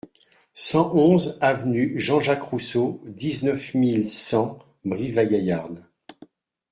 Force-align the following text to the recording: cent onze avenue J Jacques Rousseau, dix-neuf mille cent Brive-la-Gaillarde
cent 0.55 0.95
onze 0.95 1.37
avenue 1.41 1.93
J 1.99 2.21
Jacques 2.21 2.41
Rousseau, 2.41 3.03
dix-neuf 3.05 3.75
mille 3.75 4.09
cent 4.09 4.57
Brive-la-Gaillarde 4.83 5.85